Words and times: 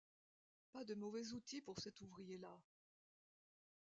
Pas 0.71 0.83
de 0.83 0.95
mauvais 0.95 1.31
outil 1.33 1.61
pour 1.61 1.79
cet 1.79 2.01
ouvrier-là. 2.01 2.59